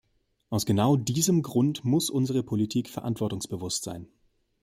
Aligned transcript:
Aus 0.49 0.65
genau 0.65 0.95
diesem 0.95 1.43
Grund 1.43 1.85
muss 1.85 2.09
unsere 2.09 2.41
Politik 2.41 2.89
verantwortungsbewusst 2.89 3.83
sein. 3.83 4.07